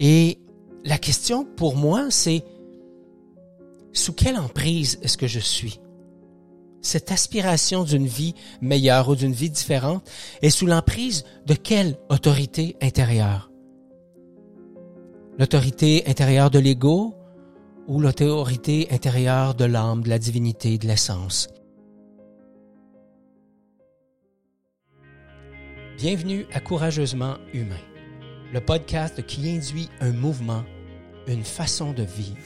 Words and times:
Et 0.00 0.38
la 0.84 0.98
question 0.98 1.44
pour 1.44 1.76
moi, 1.76 2.10
c'est 2.10 2.44
sous 3.92 4.12
quelle 4.12 4.36
emprise 4.36 4.98
est-ce 5.02 5.16
que 5.16 5.26
je 5.26 5.38
suis? 5.38 5.80
Cette 6.82 7.12
aspiration 7.12 7.84
d'une 7.84 8.06
vie 8.06 8.34
meilleure 8.60 9.08
ou 9.08 9.14
d'une 9.14 9.32
vie 9.32 9.50
différente 9.50 10.06
est 10.42 10.50
sous 10.50 10.66
l'emprise 10.66 11.24
de 11.46 11.54
quelle 11.54 11.96
autorité 12.10 12.76
intérieure? 12.82 13.50
L'autorité 15.38 16.04
intérieure 16.06 16.50
de 16.50 16.58
l'ego 16.58 17.14
ou 17.86 18.00
l'autorité 18.00 18.88
intérieure 18.90 19.54
de 19.54 19.64
l'âme, 19.64 20.02
de 20.02 20.08
la 20.08 20.18
divinité, 20.18 20.76
de 20.76 20.86
l'essence? 20.86 21.48
Bienvenue 25.96 26.46
à 26.52 26.60
Courageusement 26.60 27.36
Humain, 27.52 27.80
le 28.54 28.60
podcast 28.60 29.26
qui 29.26 29.50
induit 29.50 29.88
un 30.00 30.12
mouvement, 30.12 30.62
une 31.26 31.42
façon 31.42 31.90
de 31.90 32.04
vivre. 32.04 32.36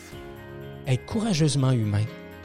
Être 0.87 1.05
courageusement 1.05 1.73
humain, 1.73 2.05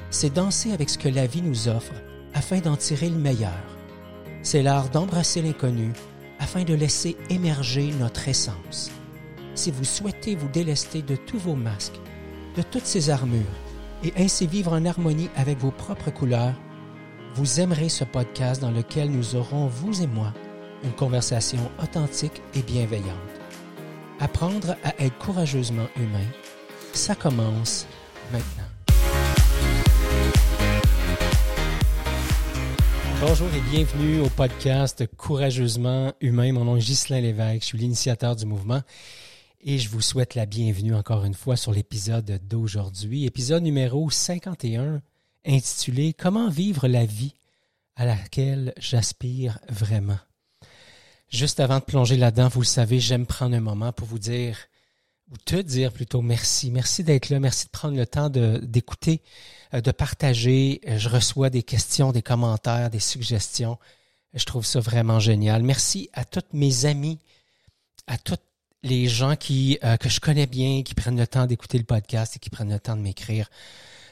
c'est 0.09 0.33
danser 0.33 0.73
avec 0.73 0.89
ce 0.89 0.97
que 0.97 1.07
la 1.07 1.27
vie 1.27 1.41
nous 1.41 1.69
offre 1.69 1.93
afin 2.33 2.59
d'en 2.59 2.75
tirer 2.75 3.07
le 3.07 3.15
meilleur. 3.15 3.63
C'est 4.41 4.63
l'art 4.63 4.89
d'embrasser 4.89 5.41
l'inconnu 5.41 5.93
afin 6.39 6.65
de 6.65 6.73
laisser 6.73 7.15
émerger 7.29 7.93
notre 7.97 8.27
essence. 8.27 8.91
Si 9.55 9.71
vous 9.71 9.85
souhaitez 9.85 10.35
vous 10.35 10.49
délester 10.49 11.01
de 11.01 11.15
tous 11.15 11.39
vos 11.39 11.55
masques, 11.55 12.01
de 12.57 12.63
toutes 12.63 12.85
ces 12.85 13.09
armures, 13.09 13.45
et 14.03 14.11
ainsi 14.17 14.45
vivre 14.45 14.73
en 14.73 14.83
harmonie 14.83 15.29
avec 15.37 15.57
vos 15.57 15.71
propres 15.71 16.11
couleurs, 16.11 16.59
vous 17.35 17.61
aimerez 17.61 17.87
ce 17.87 18.03
podcast 18.03 18.61
dans 18.61 18.71
lequel 18.71 19.09
nous 19.09 19.37
aurons, 19.37 19.67
vous 19.67 20.03
et 20.03 20.07
moi, 20.07 20.33
une 20.83 20.91
conversation 20.91 21.71
authentique 21.81 22.41
et 22.55 22.61
bienveillante. 22.61 23.32
Apprendre 24.23 24.77
à 24.85 25.03
être 25.03 25.17
courageusement 25.17 25.87
humain, 25.97 26.25
ça 26.93 27.13
commence 27.13 27.85
maintenant. 28.31 28.63
Bonjour 33.19 33.49
et 33.53 33.59
bienvenue 33.69 34.21
au 34.21 34.29
podcast 34.29 35.05
Courageusement 35.17 36.13
humain. 36.21 36.53
Mon 36.53 36.63
nom 36.63 36.77
est 36.77 36.79
Ghislain 36.79 37.19
Lévesque, 37.19 37.63
je 37.63 37.65
suis 37.65 37.77
l'initiateur 37.77 38.37
du 38.37 38.45
mouvement 38.45 38.79
et 39.59 39.77
je 39.77 39.89
vous 39.89 39.99
souhaite 39.99 40.35
la 40.35 40.45
bienvenue 40.45 40.95
encore 40.95 41.25
une 41.25 41.33
fois 41.33 41.57
sur 41.57 41.73
l'épisode 41.73 42.39
d'aujourd'hui, 42.47 43.25
épisode 43.25 43.63
numéro 43.63 44.09
51 44.09 45.01
intitulé 45.45 46.13
Comment 46.13 46.47
vivre 46.47 46.87
la 46.87 47.03
vie 47.03 47.33
à 47.97 48.05
laquelle 48.05 48.73
j'aspire 48.77 49.59
vraiment. 49.67 50.19
Juste 51.33 51.59
avant 51.59 51.79
de 51.79 51.83
plonger 51.83 52.15
là-dedans, 52.15 52.47
vous 52.47 52.61
le 52.61 52.65
savez, 52.65 52.99
j'aime 52.99 53.25
prendre 53.25 53.55
un 53.55 53.59
moment 53.59 53.91
pour 53.91 54.07
vous 54.07 54.19
dire, 54.19 54.55
ou 55.31 55.37
te 55.37 55.55
dire 55.55 55.91
plutôt 55.91 56.21
merci. 56.21 56.69
Merci 56.69 57.03
d'être 57.03 57.29
là. 57.29 57.39
Merci 57.39 57.65
de 57.65 57.71
prendre 57.71 57.97
le 57.97 58.05
temps 58.05 58.29
d'écouter, 58.29 59.23
euh, 59.73 59.81
de, 59.81 59.89
partager. 59.89 60.79
Euh, 60.87 60.99
je 60.99 61.09
reçois 61.09 61.49
des 61.49 61.63
questions, 61.63 62.11
des 62.11 62.21
commentaires, 62.21 62.91
des 62.91 62.99
suggestions. 62.99 63.79
Je 64.35 64.45
trouve 64.45 64.63
ça 64.63 64.79
vraiment 64.79 65.19
génial. 65.19 65.63
Merci 65.63 66.07
à 66.13 66.23
tous 66.23 66.43
mes 66.53 66.85
amis, 66.85 67.17
à 68.05 68.19
tous 68.19 68.37
les 68.83 69.07
gens 69.07 69.35
qui, 69.35 69.79
euh, 69.83 69.97
que 69.97 70.09
je 70.09 70.19
connais 70.19 70.45
bien, 70.45 70.83
qui 70.83 70.93
prennent 70.93 71.17
le 71.17 71.25
temps 71.25 71.47
d'écouter 71.47 71.79
le 71.79 71.83
podcast 71.83 72.35
et 72.35 72.39
qui 72.39 72.51
prennent 72.51 72.71
le 72.71 72.79
temps 72.79 72.95
de 72.95 73.01
m'écrire 73.01 73.49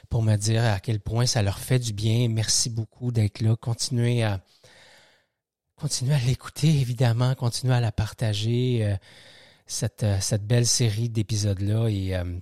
pour 0.09 0.23
me 0.23 0.35
dire 0.37 0.65
à 0.65 0.79
quel 0.79 0.99
point 0.99 1.27
ça 1.27 1.43
leur 1.43 1.59
fait 1.59 1.77
du 1.77 1.93
bien. 1.93 2.29
Merci 2.29 2.71
beaucoup 2.71 3.11
d'être 3.11 3.41
là. 3.41 3.55
Continuez 3.55 4.23
à, 4.23 4.41
continuez 5.81 6.13
à 6.13 6.19
l'écouter, 6.19 6.67
évidemment, 6.67 7.33
continuez 7.33 7.73
à 7.73 7.79
la 7.79 7.91
partager, 7.91 8.85
euh, 8.85 8.95
cette, 9.65 10.03
euh, 10.03 10.17
cette 10.21 10.45
belle 10.45 10.67
série 10.67 11.09
d'épisodes-là. 11.09 11.87
Et, 11.87 12.15
euh, 12.15 12.37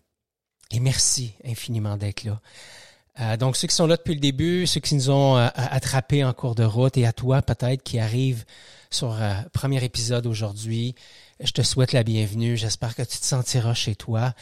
et 0.72 0.82
merci 0.82 1.34
infiniment 1.46 1.96
d'être 1.96 2.26
là. 2.26 3.38
donc, 3.38 3.56
ceux 3.56 3.68
qui 3.68 3.76
sont 3.76 3.88
là 3.88 3.96
depuis 3.96 4.14
le 4.14 4.20
début, 4.20 4.68
ceux 4.68 4.82
qui 4.82 4.94
nous 4.94 5.10
ont 5.10 5.36
attrapés 5.36 6.24
en 6.24 6.34
cours 6.34 6.54
de 6.54 6.64
route, 6.64 6.96
et 6.98 7.06
à 7.06 7.14
toi 7.14 7.42
peut-être 7.42 7.82
qui 7.82 7.98
arrive 7.98 8.46
sur 8.92 9.18
premier 9.52 9.84
épisode 9.84 10.28
aujourd'hui, 10.28 10.96
je 11.40 11.52
te 11.52 11.62
souhaite 11.62 11.92
la 11.92 12.04
bienvenue. 12.04 12.56
J'espère 12.56 12.96
que 12.96 13.02
tu 13.02 13.18
te 13.18 13.26
sentiras 13.26 13.74
chez 13.74 13.96
toi. 13.96 14.36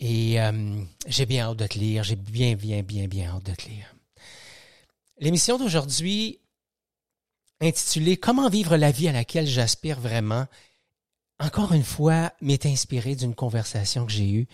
Et 0.00 0.38
j'ai 1.06 1.26
bien 1.26 1.46
hâte 1.46 1.58
de 1.58 1.66
te 1.66 1.78
lire. 1.78 2.04
J'ai 2.04 2.16
bien, 2.16 2.54
bien, 2.54 2.82
bien, 2.82 3.06
bien 3.06 3.30
hâte 3.30 3.44
de 3.44 3.54
te 3.54 3.68
lire. 3.68 3.94
L'émission 5.18 5.58
d'aujourd'hui 5.58 6.40
intitulé 7.60 8.16
Comment 8.16 8.48
vivre 8.48 8.76
la 8.76 8.90
vie 8.90 9.08
à 9.08 9.12
laquelle 9.12 9.46
j'aspire 9.46 10.00
vraiment, 10.00 10.46
encore 11.38 11.72
une 11.72 11.84
fois, 11.84 12.32
m'est 12.40 12.66
inspiré 12.66 13.14
d'une 13.14 13.34
conversation 13.34 14.06
que 14.06 14.12
j'ai 14.12 14.30
eue. 14.30 14.48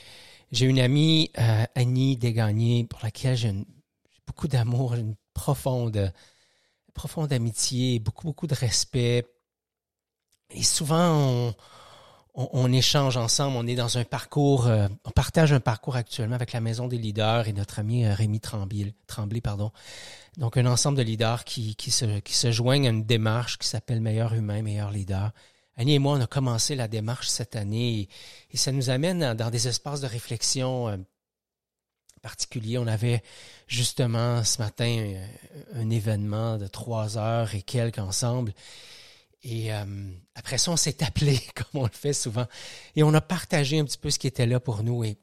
J'ai 0.51 0.67
une 0.67 0.81
amie, 0.81 1.31
euh, 1.39 1.65
Annie 1.75 2.17
Desgagnés, 2.17 2.85
pour 2.85 3.01
laquelle 3.03 3.37
j'ai 3.37 3.55
beaucoup 4.27 4.49
d'amour, 4.49 4.95
une 4.95 5.15
profonde, 5.35 6.13
profonde 6.95 7.33
amitié, 7.33 7.99
beaucoup, 7.99 8.27
beaucoup 8.27 8.47
de 8.47 8.55
respect. 8.55 9.27
Et 10.51 10.63
souvent, 10.63 11.55
on, 12.35 12.73
échange 12.73 13.17
ensemble, 13.17 13.57
on 13.59 13.67
est 13.67 13.75
dans 13.75 13.99
un 13.99 14.05
parcours, 14.05 14.67
euh, 14.67 14.89
on 15.05 15.11
partage 15.11 15.53
un 15.53 15.61
parcours 15.61 15.97
actuellement 15.97 16.35
avec 16.35 16.53
la 16.53 16.61
Maison 16.61 16.89
des 16.89 16.97
leaders 16.97 17.47
et 17.47 17.53
notre 17.53 17.79
ami 17.79 18.07
euh, 18.07 18.15
Rémi 18.15 18.41
Tremblay, 18.41 18.95
Tremblay 19.07 19.41
pardon. 19.41 19.71
Donc 20.39 20.57
un 20.57 20.65
ensemble 20.65 20.97
de 20.97 21.03
leaders 21.03 21.45
qui, 21.45 21.77
qui, 21.77 21.91
se, 21.91 22.21
qui 22.21 22.35
se 22.35 22.51
joignent 22.51 22.87
à 22.87 22.91
une 22.91 23.05
démarche 23.05 23.59
qui 23.59 23.69
s'appelle 23.69 24.01
Meilleur 24.01 24.33
humain, 24.33 24.63
meilleur 24.63 24.91
leader. 24.91 25.33
Annie 25.77 25.95
et 25.95 25.99
moi, 25.99 26.17
on 26.17 26.21
a 26.21 26.27
commencé 26.27 26.75
la 26.75 26.89
démarche 26.89 27.29
cette 27.29 27.57
année 27.57 28.09
et, 28.51 28.57
ça 28.57 28.73
nous 28.73 28.89
amène 28.89 29.35
dans 29.35 29.51
des 29.51 29.69
espaces 29.69 30.01
de 30.01 30.07
réflexion 30.07 30.89
euh, 30.89 30.97
particuliers. 32.23 32.79
On 32.79 32.87
avait 32.87 33.23
justement 33.67 34.43
ce 34.43 34.61
matin 34.63 35.15
un 35.75 35.91
événement 35.91 36.57
de 36.57 36.67
trois 36.67 37.19
heures 37.19 37.55
et 37.55 37.63
quelques 37.63 37.99
ensemble 37.99 38.55
et 39.43 39.73
euh, 39.73 39.85
après 40.35 40.59
ça, 40.59 40.71
on 40.71 40.77
s'est 40.77 41.03
appelé, 41.05 41.41
comme 41.55 41.83
on 41.83 41.85
le 41.85 41.93
fait 41.93 42.13
souvent, 42.13 42.47
et 42.97 43.03
on 43.03 43.13
a 43.15 43.21
partagé 43.21 43.79
un 43.79 43.85
petit 43.85 43.99
peu 43.99 44.11
ce 44.11 44.19
qui 44.19 44.27
était 44.27 44.47
là 44.47 44.61
pour 44.61 44.83
nous. 44.83 45.05
Et 45.05 45.17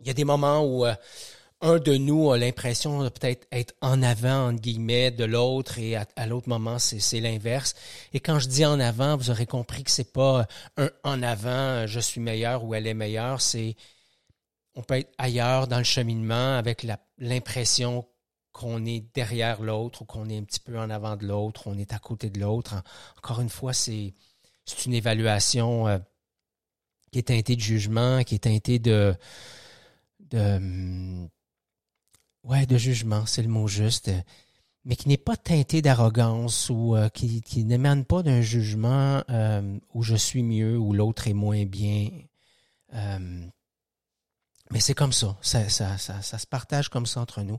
il 0.00 0.06
y 0.06 0.10
a 0.10 0.14
des 0.14 0.24
moments 0.24 0.64
où 0.64 0.86
euh, 0.86 0.94
un 1.60 1.78
de 1.78 1.96
nous 1.96 2.30
a 2.30 2.38
l'impression 2.38 3.02
de 3.02 3.08
peut-être 3.08 3.46
être 3.50 3.74
en 3.80 4.02
avant, 4.02 4.48
entre 4.48 4.60
guillemets, 4.60 5.10
de 5.10 5.24
l'autre, 5.24 5.78
et 5.78 5.96
à, 5.96 6.26
l'autre 6.26 6.48
moment, 6.48 6.78
c'est 6.78 7.20
l'inverse. 7.20 7.74
Et 8.12 8.20
quand 8.20 8.38
je 8.38 8.48
dis 8.48 8.64
en 8.64 8.78
avant, 8.78 9.16
vous 9.16 9.30
aurez 9.30 9.46
compris 9.46 9.82
que 9.82 9.90
c'est 9.90 10.12
pas 10.12 10.46
un 10.76 10.90
en 11.02 11.22
avant, 11.22 11.86
je 11.86 12.00
suis 12.00 12.20
meilleur 12.20 12.64
ou 12.64 12.74
elle 12.74 12.86
est 12.86 12.94
meilleure, 12.94 13.40
c'est 13.40 13.74
on 14.74 14.82
peut 14.82 14.98
être 14.98 15.12
ailleurs 15.18 15.66
dans 15.66 15.78
le 15.78 15.84
cheminement 15.84 16.56
avec 16.56 16.86
l'impression 17.18 18.06
qu'on 18.58 18.84
est 18.86 19.04
derrière 19.14 19.62
l'autre 19.62 20.02
ou 20.02 20.04
qu'on 20.04 20.28
est 20.28 20.36
un 20.36 20.42
petit 20.42 20.58
peu 20.58 20.76
en 20.76 20.90
avant 20.90 21.16
de 21.16 21.24
l'autre, 21.24 21.68
on 21.68 21.78
est 21.78 21.92
à 21.92 22.00
côté 22.00 22.28
de 22.28 22.40
l'autre. 22.40 22.82
Encore 23.16 23.40
une 23.40 23.48
fois, 23.48 23.72
c'est 23.72 24.12
une 24.84 24.94
évaluation 24.94 25.86
euh, 25.86 25.98
qui 27.12 27.20
est 27.20 27.28
teintée 27.28 27.54
de 27.54 27.60
jugement, 27.60 28.24
qui 28.24 28.34
est 28.34 28.40
teintée 28.40 28.80
de, 28.80 29.14
ouais, 32.42 32.66
de 32.66 32.76
jugement, 32.76 33.26
c'est 33.26 33.42
le 33.42 33.48
mot 33.48 33.68
juste, 33.68 34.10
mais 34.84 34.96
qui 34.96 35.06
n'est 35.08 35.18
pas 35.18 35.36
teintée 35.36 35.80
d'arrogance 35.80 36.68
ou 36.68 36.96
euh, 36.96 37.08
qui, 37.10 37.42
qui 37.42 37.64
n'émane 37.64 38.04
pas 38.04 38.24
d'un 38.24 38.40
jugement 38.40 39.22
euh, 39.30 39.78
où 39.94 40.02
je 40.02 40.16
suis 40.16 40.42
mieux 40.42 40.76
ou 40.76 40.92
l'autre 40.92 41.28
est 41.28 41.32
moins 41.32 41.64
bien. 41.64 42.10
Mais 44.70 44.80
c'est 44.80 44.94
comme 44.94 45.12
ça. 45.12 45.36
Ça, 45.40 45.68
ça, 45.68 45.96
ça. 45.98 46.20
ça, 46.20 46.38
se 46.38 46.46
partage 46.46 46.88
comme 46.88 47.06
ça 47.06 47.20
entre 47.20 47.42
nous. 47.42 47.58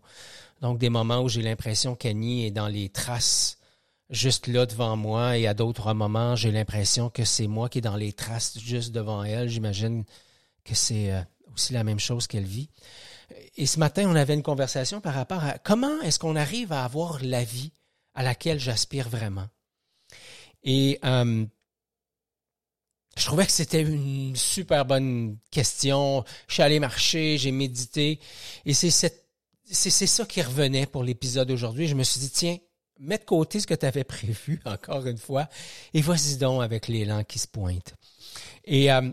Donc, 0.62 0.78
des 0.78 0.90
moments 0.90 1.22
où 1.22 1.30
j'ai 1.30 1.42
l'impression 1.42 1.96
qu'Annie 1.96 2.46
est 2.46 2.52
dans 2.52 2.68
les 2.68 2.90
traces 2.90 3.58
juste 4.10 4.48
là 4.48 4.66
devant 4.66 4.96
moi 4.96 5.38
et 5.38 5.48
à 5.48 5.54
d'autres 5.54 5.94
moments, 5.94 6.36
j'ai 6.36 6.52
l'impression 6.52 7.10
que 7.10 7.24
c'est 7.24 7.48
moi 7.48 7.70
qui 7.70 7.80
est 7.80 7.82
dans 7.82 7.96
les 7.96 8.14
traces 8.14 8.60
juste 8.60 8.92
devant 8.92 9.24
elle. 9.24 9.50
J'imagine 9.50 10.04
que 10.64 10.76
c'est 10.76 11.12
euh, 11.12 11.22
aussi 11.54 11.74
la 11.74 11.84
même 11.84 12.00
chose 12.00 12.28
qu'elle 12.28 12.46
vit. 12.46 12.70
Et 13.58 13.66
ce 13.66 13.80
matin, 13.80 14.06
on 14.08 14.16
avait 14.16 14.34
une 14.34 14.44
conversation 14.44 15.02
par 15.02 15.14
rapport 15.14 15.44
à 15.44 15.60
comment 15.60 16.02
est-ce 16.02 16.20
qu'on 16.20 16.36
arrive 16.36 16.72
à 16.72 16.84
avoir 16.84 17.20
la 17.24 17.44
vie 17.44 17.72
à 18.16 18.24
laquelle 18.24 18.60
j'aspire 18.60 19.10
vraiment. 19.10 19.48
Et 20.64 21.00
euh, 21.06 21.46
je 23.20 23.26
trouvais 23.26 23.46
que 23.46 23.52
c'était 23.52 23.82
une 23.82 24.36
super 24.36 24.86
bonne 24.86 25.38
question. 25.52 26.24
Je 26.48 26.54
suis 26.54 26.64
allé 26.64 26.80
marcher, 26.80 27.38
j'ai 27.38 27.52
médité. 27.52 28.20
Et 28.66 28.74
c'est 28.74 28.90
ça 29.90 30.26
qui 30.26 30.42
revenait 30.42 30.86
pour 30.86 31.04
l'épisode 31.04 31.50
d'aujourd'hui. 31.50 31.88
Je 31.88 31.96
me 31.96 32.04
suis 32.04 32.22
dit, 32.22 32.30
tiens, 32.30 32.58
mets 33.00 33.18
de 33.18 33.26
côté 33.26 33.60
ce 33.60 33.68
que 33.68 33.74
tu 33.74 33.86
avais 33.86 34.04
prévu, 34.06 34.62
encore 34.66 35.06
une 35.06 35.18
fois, 35.18 35.50
et 35.94 36.02
vas-y 36.02 36.38
donc 36.38 36.64
avec 36.64 36.88
l'élan 36.88 37.24
qui 37.24 37.40
se 37.40 37.48
pointe. 37.48 37.94
Et 38.64 38.92
euh, 38.92 39.10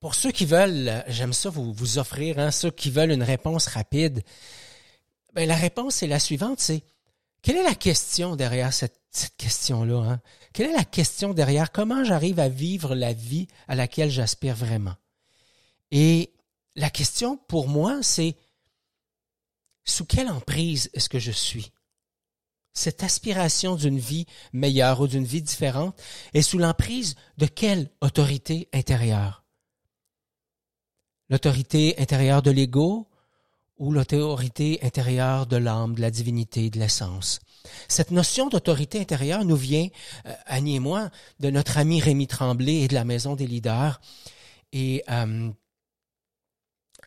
pour 0.00 0.14
ceux 0.14 0.32
qui 0.32 0.44
veulent, 0.44 1.04
j'aime 1.08 1.32
ça 1.32 1.48
vous, 1.48 1.72
vous 1.72 1.98
offrir, 1.98 2.38
hein, 2.38 2.50
ceux 2.50 2.70
qui 2.70 2.90
veulent 2.90 3.12
une 3.12 3.22
réponse 3.22 3.68
rapide, 3.68 4.22
ben, 5.32 5.48
la 5.48 5.56
réponse 5.56 6.02
est 6.02 6.08
la 6.08 6.18
suivante, 6.18 6.60
c'est 6.60 6.82
quelle 7.40 7.56
est 7.56 7.64
la 7.64 7.74
question 7.74 8.36
derrière 8.36 8.72
cette 8.72 9.01
cette 9.12 9.36
question-là. 9.36 10.12
Hein? 10.12 10.20
Quelle 10.52 10.70
est 10.70 10.76
la 10.76 10.84
question 10.84 11.34
derrière? 11.34 11.70
Comment 11.70 12.02
j'arrive 12.02 12.40
à 12.40 12.48
vivre 12.48 12.94
la 12.94 13.12
vie 13.12 13.46
à 13.68 13.74
laquelle 13.74 14.10
j'aspire 14.10 14.56
vraiment? 14.56 14.96
Et 15.90 16.32
la 16.74 16.90
question 16.90 17.36
pour 17.36 17.68
moi, 17.68 18.02
c'est 18.02 18.36
sous 19.84 20.06
quelle 20.06 20.30
emprise 20.30 20.90
est-ce 20.94 21.08
que 21.08 21.18
je 21.18 21.30
suis? 21.30 21.72
Cette 22.72 23.02
aspiration 23.02 23.76
d'une 23.76 23.98
vie 23.98 24.24
meilleure 24.54 25.00
ou 25.00 25.06
d'une 25.06 25.26
vie 25.26 25.42
différente 25.42 26.00
est 26.32 26.40
sous 26.40 26.56
l'emprise 26.56 27.16
de 27.36 27.44
quelle 27.44 27.90
autorité 28.00 28.70
intérieure? 28.72 29.44
L'autorité 31.28 31.94
intérieure 31.98 32.40
de 32.40 32.50
l'ego 32.50 33.08
ou 33.82 33.90
l'autorité 33.90 34.78
intérieure 34.84 35.46
de 35.46 35.56
l'âme, 35.56 35.96
de 35.96 36.00
la 36.00 36.12
divinité, 36.12 36.70
de 36.70 36.78
l'essence? 36.78 37.40
Cette 37.88 38.12
notion 38.12 38.48
d'autorité 38.48 39.00
intérieure 39.00 39.44
nous 39.44 39.56
vient, 39.56 39.88
euh, 40.26 40.32
Annie 40.46 40.76
et 40.76 40.78
moi, 40.78 41.10
de 41.40 41.50
notre 41.50 41.78
ami 41.78 42.00
Rémi 42.00 42.28
Tremblay 42.28 42.82
et 42.82 42.88
de 42.88 42.94
la 42.94 43.04
Maison 43.04 43.34
des 43.34 43.48
leaders. 43.48 44.00
Et 44.72 45.02
euh, 45.10 45.50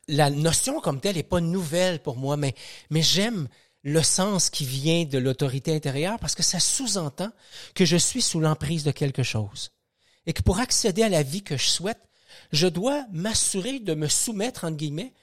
la 0.10 0.30
notion 0.30 0.82
comme 0.82 1.00
telle 1.00 1.16
n'est 1.16 1.24
pas 1.24 1.40
nouvelle 1.40 2.02
pour 2.02 2.18
moi, 2.18 2.36
mais, 2.36 2.54
mais 2.90 3.02
j'aime 3.02 3.48
le 3.84 4.04
sens 4.04 4.50
qui 4.50 4.66
vient 4.66 5.06
de 5.06 5.18
l'autorité 5.18 5.74
intérieure 5.74 6.20
parce 6.20 6.36
que 6.36 6.44
ça 6.44 6.60
sous-entend 6.60 7.32
que 7.74 7.86
je 7.86 7.96
suis 7.96 8.22
sous 8.22 8.42
l'emprise 8.42 8.84
de 8.84 8.92
quelque 8.92 9.24
chose. 9.24 9.72
Et 10.26 10.34
que 10.34 10.42
pour 10.42 10.60
accéder 10.60 11.04
à 11.04 11.10
la 11.10 11.24
vie 11.24 11.42
que 11.42 11.56
je 11.56 11.68
souhaite, 11.68 12.02
je 12.52 12.68
dois 12.68 13.06
m'assurer 13.14 13.80
de 13.80 13.94
me 13.94 14.10
soumettre, 14.10 14.66
entre 14.66 14.76
guillemets, 14.76 15.14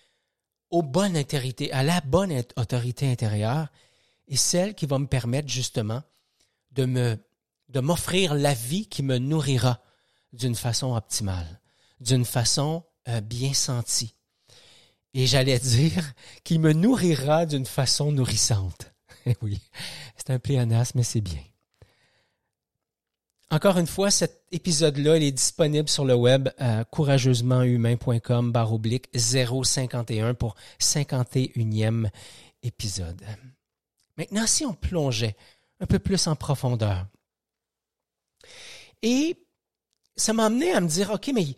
aux 0.73 0.83
bonnes 0.83 1.17
autorités, 1.17 1.71
à 1.73 1.85
la 1.85 2.01
bonne 2.01 2.33
autorité 2.57 3.09
intérieure 3.09 3.69
et 4.27 4.37
celle 4.37 4.75
qui 4.75 4.87
va 4.87 4.99
me 4.99 5.07
permettre 5.07 5.49
justement 5.49 6.03
de 6.73 6.87
me 6.87 7.19
de 7.69 7.81
m'offrir 7.81 8.35
la 8.35 8.53
vie 8.53 8.87
qui 8.87 9.03
me 9.03 9.17
nourrira 9.19 9.81
d'une 10.33 10.55
façon 10.55 10.95
optimale, 10.95 11.61
d'une 12.01 12.27
façon 12.27 12.85
euh, 13.09 13.21
bien 13.23 13.55
sentie. 13.55 14.15
Et 15.15 15.27
j'allais 15.27 15.59
dire 15.59 16.13
qui 16.45 16.59
me 16.59 16.73
nourrira 16.73 17.47
d'une 17.47 17.67
façon 17.67 18.13
nourrissante. 18.13 18.93
oui, 19.43 19.61
c'est 20.17 20.31
un 20.31 20.39
pléonasme, 20.39 20.99
mais 20.99 21.05
c'est 21.05 21.21
bien. 21.21 21.43
Encore 23.53 23.77
une 23.77 23.87
fois, 23.87 24.11
cet 24.11 24.47
épisode-là, 24.51 25.19
il 25.19 25.25
est 25.25 25.31
disponible 25.31 25.87
sur 25.87 26.07
le 26.07 26.15
web 26.15 26.49
à 26.57 26.87
courageusementhumain.com 26.87 28.51
barre 28.51 28.73
oblique 28.73 29.11
051 29.15 30.33
pour 30.33 30.55
51e 30.81 32.09
épisode. 32.63 33.21
Maintenant, 34.17 34.47
si 34.47 34.65
on 34.65 34.73
plongeait 34.73 35.37
un 35.81 35.87
peu 35.87 35.99
plus 35.99 36.27
en 36.29 36.35
profondeur, 36.35 37.07
et 39.03 39.37
ça 40.17 40.33
m'a 40.33 40.47
amené 40.47 40.73
à 40.73 40.81
me 40.81 40.89
dire, 40.89 41.11
OK, 41.11 41.31
mais 41.35 41.43
il 41.43 41.57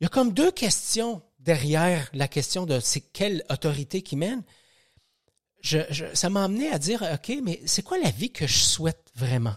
y 0.00 0.06
a 0.06 0.08
comme 0.08 0.32
deux 0.32 0.50
questions 0.50 1.20
derrière 1.40 2.08
la 2.14 2.26
question 2.26 2.64
de 2.64 2.80
c'est 2.80 3.02
quelle 3.02 3.44
autorité 3.50 4.00
qui 4.00 4.16
mène. 4.16 4.42
Ça 6.14 6.30
m'a 6.30 6.44
amené 6.44 6.70
à 6.70 6.78
dire, 6.78 7.02
OK, 7.02 7.36
mais 7.42 7.60
c'est 7.66 7.82
quoi 7.82 7.98
la 7.98 8.10
vie 8.10 8.32
que 8.32 8.46
je 8.46 8.56
souhaite 8.56 9.12
vraiment? 9.14 9.56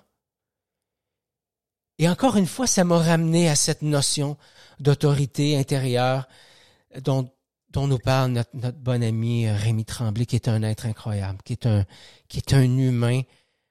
Et 1.99 2.07
encore 2.07 2.37
une 2.37 2.47
fois, 2.47 2.65
ça 2.65 2.83
m'a 2.83 2.97
ramené 2.97 3.49
à 3.49 3.55
cette 3.55 3.81
notion 3.81 4.37
d'autorité 4.79 5.57
intérieure 5.57 6.27
dont 7.01 7.29
dont 7.71 7.85
nous 7.85 7.99
parle 7.99 8.31
notre, 8.31 8.49
notre 8.55 8.79
bon 8.79 9.03
ami 9.03 9.47
Rémi 9.47 9.85
Tremblay, 9.85 10.25
qui 10.25 10.35
est 10.35 10.47
un 10.47 10.63
être 10.63 10.87
incroyable, 10.87 11.39
qui 11.43 11.53
est 11.53 11.67
un, 11.67 11.85
qui 12.27 12.37
est 12.37 12.53
un 12.53 12.63
humain 12.63 13.21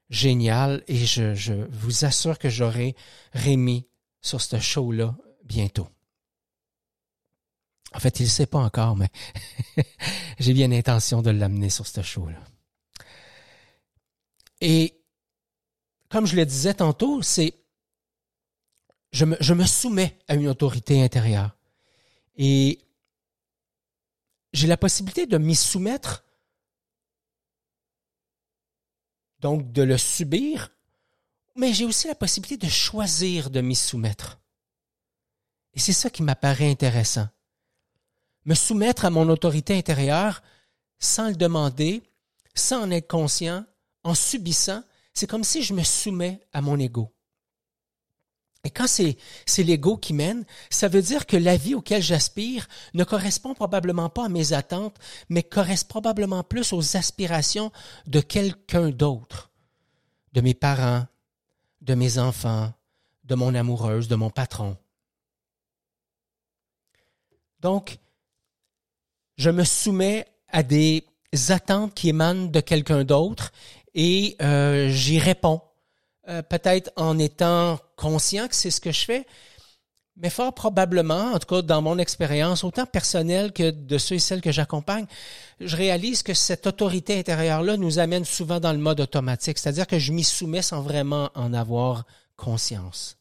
génial. 0.09 0.85
Et 0.87 1.05
je, 1.05 1.35
je 1.35 1.53
vous 1.53 2.05
assure 2.05 2.39
que 2.39 2.49
j'aurai 2.49 2.95
Rémi 3.33 3.89
sur 4.21 4.41
ce 4.41 4.61
show-là 4.61 5.17
bientôt. 5.45 5.89
En 7.93 7.99
fait, 7.99 8.21
il 8.21 8.25
ne 8.25 8.29
sait 8.29 8.47
pas 8.47 8.59
encore, 8.59 8.95
mais 8.95 9.09
j'ai 10.39 10.53
bien 10.53 10.69
l'intention 10.69 11.23
de 11.23 11.31
l'amener 11.31 11.71
sur 11.71 11.87
ce 11.87 12.03
show-là. 12.03 12.39
Et 14.61 15.01
comme 16.09 16.27
je 16.27 16.37
le 16.37 16.47
disais 16.47 16.75
tantôt, 16.75 17.23
c'est 17.23 17.55
je 19.13 19.25
me, 19.25 19.65
soumets 19.65 20.19
à 20.29 20.35
une 20.35 20.49
autorité 20.49 21.03
intérieure. 21.03 21.57
Et 22.37 22.81
j'ai 24.53 24.67
la 24.67 24.77
possibilité 24.77 25.27
de 25.27 25.39
m'y 25.39 25.55
soumettre, 25.55 26.25
donc 29.41 29.73
de 29.73 29.83
le 29.83 29.99
subir, 29.99 30.71
mais 31.57 31.73
j'ai 31.73 31.85
aussi 31.85 32.07
la 32.09 32.15
possibilité 32.15 32.67
de 32.67 32.71
choisir 32.71 33.51
de 33.51 33.61
m'y 33.61 33.75
soumettre. 33.75 34.41
Et 35.75 35.81
c'est 35.81 35.93
ça 35.93 36.11
qui 36.11 36.23
m'apparaît 36.23 36.71
intéressant. 36.71 37.29
Me 38.45 38.55
soumettre 38.55 39.05
à 39.05 39.11
mon 39.11 39.29
autorité 39.29 39.77
intérieure 39.77 40.43
sans 40.99 41.29
le 41.29 41.37
demander, 41.37 42.03
sans 42.55 42.83
en 42.83 42.91
être 42.91 43.09
conscient, 43.09 43.65
en 44.03 44.15
subissant, 44.15 44.83
c'est 45.15 45.29
comme 45.29 45.45
si 45.45 45.63
je 45.63 45.75
me 45.75 45.83
soumets 45.83 46.41
à 46.53 46.61
mon 46.61 46.79
ego. 46.79 47.13
Et 48.65 48.71
quand 48.71 48.89
c'est, 48.89 49.17
c'est 49.47 49.63
l'ego 49.63 49.97
qui 49.97 50.13
mène, 50.13 50.45
ça 50.69 50.89
veut 50.89 51.03
dire 51.03 51.27
que 51.27 51.37
la 51.37 51.57
vie 51.57 51.75
auquel 51.75 52.03
j'aspire 52.03 52.69
ne 52.93 53.05
correspond 53.05 53.55
probablement 53.55 54.09
pas 54.09 54.27
à 54.27 54.29
mes 54.29 54.53
attentes, 54.53 54.97
mais 55.29 55.43
correspond 55.43 55.89
probablement 55.89 56.43
plus 56.43 56.73
aux 56.73 56.97
aspirations 56.97 57.73
de 58.07 58.21
quelqu'un 58.21 58.91
d'autre, 58.91 59.51
de 60.33 60.41
mes 60.41 60.55
parents, 60.55 61.07
de 61.83 61.95
mes 61.95 62.19
enfants, 62.19 62.73
de 63.25 63.35
mon 63.35 63.55
amoureuse, 63.55 64.09
de 64.09 64.17
mon 64.17 64.31
patron. 64.31 64.77
Donc, 67.61 67.99
je 69.37 69.51
me 69.51 69.65
soumets 69.65 70.27
à 70.49 70.63
des 70.63 71.05
attentes 71.49 71.95
qui 71.95 72.09
émanent 72.09 72.47
de 72.47 72.61
quelqu'un 72.61 73.05
d'autre 73.05 73.53
et 73.95 74.37
euh, 74.43 74.89
j'y 74.91 75.19
réponds 75.19 75.63
euh, 76.29 76.43
peut-être 76.43 76.91
en 76.97 77.19
étant 77.19 77.79
conscient 77.97 78.49
que 78.49 78.55
c'est 78.55 78.71
ce 78.71 78.81
que 78.81 78.93
je 78.93 79.05
fais, 79.05 79.27
mais 80.17 80.31
fort 80.31 80.53
probablement, 80.53 81.33
en 81.33 81.39
tout 81.39 81.47
cas 81.47 81.63
dans 81.63 81.81
mon 81.81 81.99
expérience, 81.99 82.65
autant 82.65 82.87
personnelle 82.87 83.53
que 83.53 83.71
de 83.71 83.99
ceux 83.99 84.17
et 84.17 84.19
celles 84.19 84.41
que 84.41 84.53
j'accompagne, 84.53 85.07
je 85.61 85.77
réalise 85.77 86.23
que 86.23 86.35
cette 86.35 86.67
autorité 86.67 87.19
intérieure-là 87.19 87.77
nous 87.77 87.99
amène 87.99 88.25
souvent 88.25 88.61
dans 88.61 88.73
le 88.73 88.79
mode 88.79 89.01
automatique, 89.01 89.59
c'est-à-dire 89.59 89.87
que 89.87 89.99
je 89.99 90.13
m'y 90.13 90.25
soumets 90.25 90.63
sans 90.63 90.83
vraiment 90.83 91.31
en 91.35 91.53
avoir 91.55 92.05
conscience. 92.37 93.18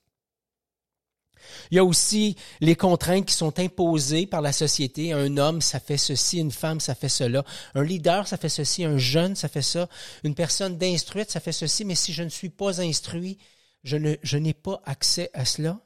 Il 1.72 1.75
y 1.75 1.80
a 1.80 1.84
aussi 1.84 2.36
les 2.62 2.75
contraintes 2.75 3.25
qui 3.25 3.34
sont 3.34 3.60
imposées 3.60 4.28
par 4.28 4.41
la 4.41 4.51
société. 4.51 5.13
Un 5.13 5.38
homme, 5.38 5.62
ça 5.62 5.79
fait 5.79 5.98
ceci, 5.98 6.39
une 6.39 6.51
femme, 6.51 6.79
ça 6.79 6.96
fait 6.96 7.10
cela. 7.10 7.44
Un 7.75 7.84
leader, 7.84 8.27
ça 8.27 8.38
fait 8.38 8.50
ceci, 8.50 8.84
un 8.84 8.98
jeune, 8.98 9.36
ça 9.36 9.48
fait 9.48 9.62
ça. 9.62 9.89
Une 10.24 10.36
personne 10.36 10.77
d'instruite, 10.77 11.32
ça 11.32 11.39
fait 11.39 11.51
ceci, 11.51 11.86
mais 11.86 11.96
si 11.96 12.13
je 12.13 12.24
ne 12.24 12.29
suis 12.29 12.50
pas 12.50 12.82
instruit, 12.82 13.38
je, 13.84 14.38
n'ai 14.38 14.53
pas 14.53 14.82
accès 14.86 15.29
à 15.34 15.46
cela. 15.46 15.79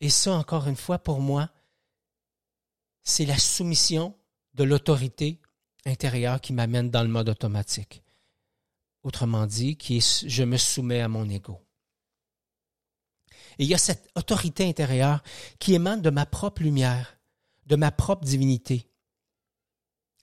Et 0.00 0.10
ça, 0.10 0.32
encore 0.32 0.68
une 0.68 0.76
fois, 0.76 0.98
pour 0.98 1.20
moi, 1.20 1.50
c'est 3.02 3.26
la 3.26 3.38
soumission 3.38 4.16
de 4.54 4.64
l'autorité 4.64 5.40
intérieure 5.86 6.40
qui 6.40 6.52
m'amène 6.52 6.90
dans 6.90 7.02
le 7.02 7.08
mode 7.08 7.28
automatique. 7.28 8.02
Autrement 9.02 9.46
dit, 9.46 9.78
je 9.80 10.44
me 10.44 10.56
soumets 10.56 11.00
à 11.00 11.08
mon 11.08 11.28
ego. 11.28 11.60
Et 13.58 13.64
il 13.64 13.68
y 13.68 13.74
a 13.74 13.78
cette 13.78 14.08
autorité 14.14 14.68
intérieure 14.68 15.22
qui 15.58 15.74
émane 15.74 16.00
de 16.00 16.10
ma 16.10 16.26
propre 16.26 16.62
lumière, 16.62 17.18
de 17.66 17.76
ma 17.76 17.90
propre 17.90 18.24
divinité. 18.24 18.88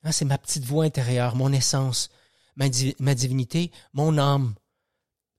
Hein, 0.04 0.12
c'est 0.12 0.26
ma 0.26 0.38
petite 0.38 0.64
voix 0.64 0.86
intérieure, 0.86 1.36
mon 1.36 1.52
essence, 1.52 2.10
ma, 2.56 2.70
divinité, 2.70 3.72
mon 3.94 4.18
âme, 4.18 4.56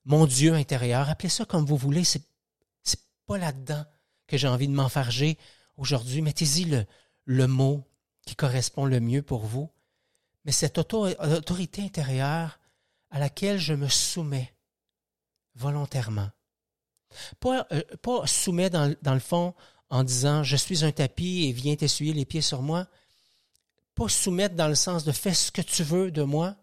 mon 0.05 0.27
Dieu 0.27 0.53
intérieur. 0.53 1.09
Appelez 1.09 1.29
ça 1.29 1.45
comme 1.45 1.65
vous 1.65 1.77
voulez. 1.77 2.03
C'est, 2.03 2.23
c'est 2.83 3.01
pas 3.25 3.37
là-dedans 3.37 3.85
que 4.27 4.37
j'ai 4.37 4.47
envie 4.47 4.67
de 4.67 4.73
m'enfarger 4.73 5.37
aujourd'hui. 5.77 6.21
Mettez-y 6.21 6.85
le 7.25 7.47
mot 7.47 7.83
qui 8.25 8.35
correspond 8.35 8.85
le 8.85 8.99
mieux 8.99 9.23
pour 9.23 9.45
vous. 9.45 9.69
Mais 10.45 10.51
cette 10.51 10.77
autorité 10.77 11.81
intérieure 11.81 12.59
à 13.09 13.19
laquelle 13.19 13.57
je 13.57 13.73
me 13.73 13.87
soumets 13.87 14.53
volontairement 15.55 16.29
pas, 17.39 17.67
euh, 17.71 17.81
pas 18.01 18.25
soumet 18.27 18.69
dans, 18.69 18.95
le 19.03 19.19
fond 19.19 19.53
en 19.89 20.03
disant 20.03 20.43
je 20.43 20.55
suis 20.55 20.83
un 20.83 20.91
tapis 20.91 21.45
et 21.45 21.51
viens 21.51 21.75
t'essuyer 21.75 22.13
les 22.13 22.25
pieds 22.25 22.41
sur 22.41 22.61
moi. 22.61 22.87
Pas 23.95 24.09
soumettre 24.09 24.55
dans 24.55 24.67
le 24.67 24.75
sens 24.75 25.03
de 25.03 25.11
fais 25.11 25.33
ce 25.33 25.51
que 25.51 25.61
tu 25.61 25.83
veux 25.83 26.11
de 26.11 26.23
moi, 26.23 26.55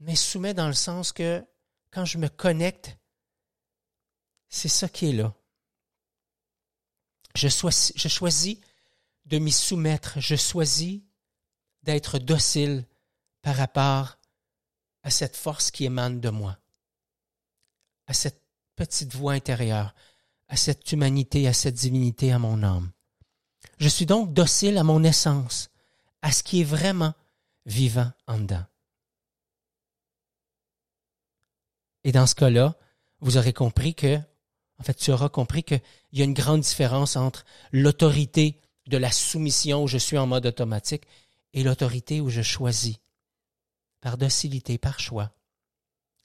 mais 0.00 0.16
soumet 0.16 0.54
dans 0.54 0.68
le 0.68 0.74
sens 0.74 1.12
que 1.12 1.44
quand 1.90 2.04
je 2.04 2.18
me 2.18 2.28
connecte, 2.28 2.96
c'est 4.48 4.68
ça 4.68 4.88
qui 4.88 5.10
est 5.10 5.12
là. 5.12 5.34
Je, 7.34 7.48
je 7.48 8.08
choisis 8.08 8.58
de 9.26 9.38
m'y 9.38 9.52
soumettre, 9.52 10.20
je 10.20 10.36
choisis 10.36 11.00
d'être 11.82 12.18
docile 12.18 12.86
par 13.42 13.56
rapport 13.56 14.18
à 15.02 15.10
cette 15.10 15.36
force 15.36 15.70
qui 15.70 15.84
émane 15.84 16.20
de 16.20 16.30
moi, 16.30 16.58
à 18.06 18.14
cette 18.14 18.43
petite 18.76 19.14
voix 19.14 19.32
intérieure, 19.32 19.94
à 20.48 20.56
cette 20.56 20.90
humanité, 20.92 21.48
à 21.48 21.52
cette 21.52 21.74
divinité, 21.74 22.32
à 22.32 22.38
mon 22.38 22.62
âme. 22.62 22.90
Je 23.78 23.88
suis 23.88 24.06
donc 24.06 24.32
docile 24.32 24.78
à 24.78 24.84
mon 24.84 25.02
essence, 25.02 25.70
à 26.22 26.32
ce 26.32 26.42
qui 26.42 26.60
est 26.60 26.64
vraiment 26.64 27.14
vivant 27.66 28.10
en 28.26 28.38
dedans. 28.38 28.64
Et 32.04 32.12
dans 32.12 32.26
ce 32.26 32.34
cas-là, 32.34 32.76
vous 33.20 33.38
aurez 33.38 33.54
compris 33.54 33.94
que, 33.94 34.18
en 34.78 34.82
fait, 34.82 34.94
tu 34.94 35.10
auras 35.10 35.30
compris 35.30 35.64
qu'il 35.64 35.80
y 36.12 36.20
a 36.20 36.24
une 36.24 36.34
grande 36.34 36.60
différence 36.60 37.16
entre 37.16 37.44
l'autorité 37.72 38.60
de 38.86 38.98
la 38.98 39.10
soumission 39.10 39.82
où 39.82 39.88
je 39.88 39.98
suis 39.98 40.18
en 40.18 40.26
mode 40.26 40.46
automatique 40.46 41.04
et 41.54 41.62
l'autorité 41.62 42.20
où 42.20 42.28
je 42.28 42.42
choisis, 42.42 42.98
par 44.00 44.18
docilité, 44.18 44.76
par 44.76 45.00
choix, 45.00 45.30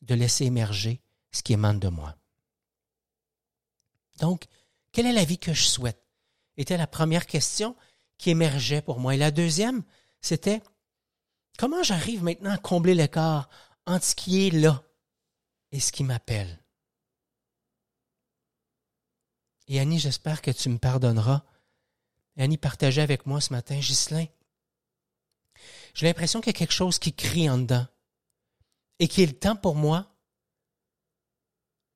de 0.02 0.16
laisser 0.16 0.46
émerger 0.46 1.02
ce 1.32 1.42
qui 1.42 1.54
émane 1.54 1.80
de 1.80 1.88
moi. 1.88 2.19
Donc, 4.20 4.46
quelle 4.92 5.06
est 5.06 5.14
la 5.14 5.26
vie 5.26 5.40
que 5.40 5.54
je 5.54 5.64
souhaite? 5.64 6.04
était 6.60 6.78
la 6.78 6.88
première 6.88 7.26
question 7.26 7.76
qui 8.18 8.30
émergeait 8.30 8.82
pour 8.82 9.00
moi. 9.00 9.16
Et 9.16 9.18
la 9.18 9.32
deuxième, 9.32 9.84
c'était 10.22 10.62
comment 11.58 11.84
j'arrive 11.84 12.24
maintenant 12.24 12.52
à 12.52 12.58
combler 12.58 12.94
l'écart 12.94 13.50
entre 13.86 14.06
ce 14.06 14.16
qui 14.16 14.46
est 14.46 14.52
là 14.52 14.84
et 15.72 15.80
ce 15.80 15.92
qui 15.92 16.04
m'appelle? 16.04 16.62
Et 19.68 19.80
Annie, 19.80 20.00
j'espère 20.00 20.42
que 20.42 20.52
tu 20.52 20.68
me 20.70 20.80
pardonneras. 20.80 21.44
Annie 22.38 22.58
partageait 22.58 23.02
avec 23.02 23.26
moi 23.26 23.40
ce 23.40 23.54
matin, 23.54 23.80
Ghislain, 23.80 24.26
j'ai 25.94 26.06
l'impression 26.06 26.40
qu'il 26.40 26.54
y 26.54 26.56
a 26.56 26.60
quelque 26.60 26.74
chose 26.74 27.00
qui 27.00 27.14
crie 27.14 27.50
en 27.50 27.58
dedans 27.58 27.86
et 29.00 29.08
qu'il 29.08 29.24
est 29.24 29.28
le 29.28 29.40
temps 29.40 29.56
pour 29.56 29.76
moi 29.76 30.16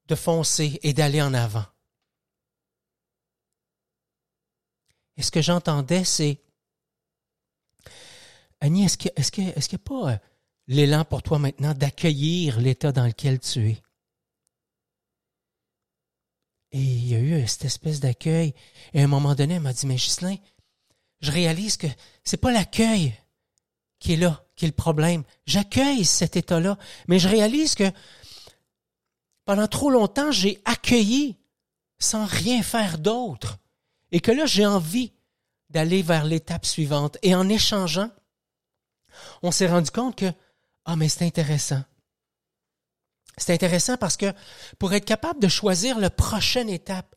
de 0.08 0.15
foncer 0.15 0.80
et 0.84 0.94
d'aller 0.94 1.22
en 1.22 1.34
avant. 1.34 1.65
Et 5.17 5.22
ce 5.22 5.32
que 5.32 5.41
j'entendais, 5.41 6.03
c'est 6.03 6.39
Annie, 8.60 8.86
est-ce 8.86 8.98
qu'il 8.98 9.50
est 9.50 9.72
n'y 9.72 9.75
a 9.75 9.77
pas 9.77 10.12
euh, 10.12 10.17
l'élan 10.67 11.03
pour 11.03 11.22
toi 11.22 11.38
maintenant 11.38 11.74
d'accueillir 11.74 12.60
l'état 12.62 12.91
dans 12.91 13.05
lequel 13.05 13.39
tu 13.39 13.72
es? 13.72 13.84
Et 16.72 16.79
il 16.82 17.08
y 17.08 17.15
a 17.15 17.20
eu 17.20 17.48
cette 17.48 17.65
espèce 17.65 18.00
d'accueil. 18.00 18.55
Et 18.93 19.01
à 19.01 19.03
un 19.03 19.08
moment 19.08 19.36
donné, 19.36 19.55
elle 19.55 19.62
m'a 19.62 19.74
dit, 19.74 19.86
mais 19.86 19.96
Ghislain, 19.96 20.38
je 21.20 21.29
réalise 21.29 21.77
que 21.77 21.88
c'est 22.24 22.38
pas 22.38 22.51
l'accueil 22.51 23.13
qui 24.00 24.13
est 24.13 24.17
là, 24.17 24.46
qui 24.55 24.65
est 24.65 24.70
le 24.70 24.74
problème. 24.74 25.24
J'accueille 25.46 26.03
cet 26.03 26.36
état-là, 26.36 26.77
mais 27.08 27.20
je 27.20 27.27
réalise 27.27 27.75
que 27.75 27.91
pendant 29.46 29.67
trop 29.67 29.89
longtemps, 29.89 30.32
j'ai 30.32 30.62
accueilli 30.65 31.38
sans 32.00 32.25
rien 32.25 32.63
faire 32.63 32.98
d'autre. 32.98 33.60
Et 34.13 34.22
que 34.22 34.32
là, 34.32 34.46
j'ai 34.46 34.65
envie 34.65 35.12
d'aller 35.70 36.03
vers 36.03 36.24
l'étape 36.24 36.65
suivante. 36.65 37.17
Et 37.24 37.36
en 37.36 37.50
échangeant, 37.50 38.12
on 39.41 39.51
s'est 39.51 39.67
rendu 39.67 39.91
compte 39.91 40.15
que, 40.15 40.32
ah, 40.86 40.96
mais 40.96 41.10
c'est 41.10 41.25
intéressant. 41.25 41.84
C'est 43.38 43.53
intéressant 43.53 43.98
parce 43.98 44.15
que 44.15 44.32
pour 44.77 44.93
être 44.93 45.05
capable 45.05 45.41
de 45.41 45.48
choisir 45.48 46.00
le 46.00 46.12
prochaine 46.12 46.70
étape, 46.70 47.15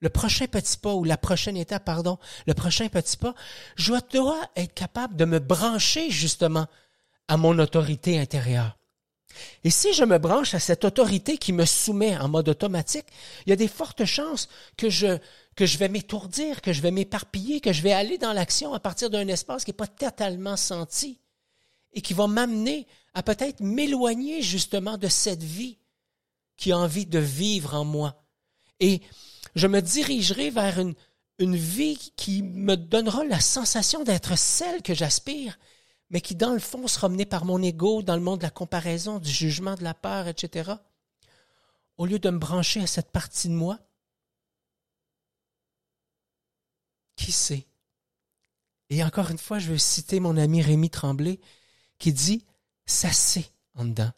le 0.00 0.10
prochain 0.10 0.46
petit 0.46 0.76
pas 0.76 0.92
ou 0.92 1.04
la 1.04 1.16
prochaine 1.16 1.56
étape, 1.56 1.86
pardon, 1.86 2.18
le 2.46 2.52
prochain 2.52 2.88
petit 2.88 3.16
pas, 3.16 3.34
je 3.76 3.94
dois 4.12 4.50
être 4.54 4.74
capable 4.74 5.16
de 5.16 5.24
me 5.24 5.38
brancher 5.38 6.10
justement 6.10 6.66
à 7.28 7.38
mon 7.38 7.58
autorité 7.58 8.20
intérieure. 8.20 8.76
Et 9.64 9.70
si 9.70 9.94
je 9.94 10.04
me 10.04 10.18
branche 10.18 10.54
à 10.54 10.60
cette 10.60 10.84
autorité 10.84 11.38
qui 11.38 11.52
me 11.52 11.64
soumet 11.64 12.16
en 12.18 12.28
mode 12.28 12.48
automatique, 12.48 13.06
il 13.46 13.50
y 13.50 13.52
a 13.52 13.56
des 13.56 13.68
fortes 13.68 14.04
chances 14.04 14.48
que 14.76 14.90
je, 14.90 15.18
que 15.56 15.64
je 15.64 15.78
vais 15.78 15.88
m'étourdir, 15.88 16.60
que 16.60 16.74
je 16.74 16.82
vais 16.82 16.90
m'éparpiller, 16.90 17.60
que 17.60 17.72
je 17.72 17.82
vais 17.82 17.92
aller 17.92 18.18
dans 18.18 18.34
l'action 18.34 18.74
à 18.74 18.80
partir 18.80 19.08
d'un 19.08 19.26
espace 19.26 19.64
qui 19.64 19.70
n'est 19.70 19.76
pas 19.76 19.86
totalement 19.86 20.56
senti 20.56 21.18
et 21.94 22.02
qui 22.02 22.12
va 22.12 22.26
m'amener 22.26 22.86
à 23.14 23.22
peut-être 23.22 23.60
m'éloigner 23.60 24.42
justement 24.42 24.98
de 24.98 25.08
cette 25.08 25.42
vie 25.42 25.78
qui 26.58 26.72
a 26.72 26.78
envie 26.78 27.06
de 27.06 27.18
vivre 27.18 27.74
en 27.74 27.86
moi. 27.86 28.22
Et 28.80 29.00
je 29.54 29.66
me 29.66 29.80
dirigerai 29.80 30.50
vers 30.50 30.78
une, 30.78 30.94
une 31.38 31.56
vie 31.56 32.12
qui 32.16 32.42
me 32.42 32.76
donnera 32.76 33.24
la 33.24 33.40
sensation 33.40 34.04
d'être 34.04 34.36
celle 34.36 34.82
que 34.82 34.94
j'aspire, 34.94 35.58
mais 36.10 36.20
qui 36.20 36.34
dans 36.34 36.52
le 36.52 36.58
fond 36.58 36.86
sera 36.86 37.08
menée 37.08 37.24
par 37.24 37.46
mon 37.46 37.62
ego 37.62 38.02
dans 38.02 38.16
le 38.16 38.22
monde 38.22 38.40
de 38.40 38.44
la 38.44 38.50
comparaison, 38.50 39.18
du 39.18 39.30
jugement, 39.30 39.74
de 39.74 39.84
la 39.84 39.94
peur, 39.94 40.28
etc. 40.28 40.72
Au 41.96 42.04
lieu 42.04 42.18
de 42.18 42.28
me 42.28 42.38
brancher 42.38 42.82
à 42.82 42.86
cette 42.86 43.10
partie 43.10 43.48
de 43.48 43.54
moi 43.54 43.78
Sait? 47.32 47.66
Et 48.90 49.02
encore 49.02 49.30
une 49.30 49.38
fois, 49.38 49.58
je 49.58 49.70
veux 49.70 49.78
citer 49.78 50.20
mon 50.20 50.36
ami 50.36 50.62
Rémi 50.62 50.90
Tremblay 50.90 51.40
qui 51.98 52.12
dit 52.12 52.44
Ça 52.84 53.12
sait 53.12 53.50
en 53.74 53.84
dedans. 53.84 54.12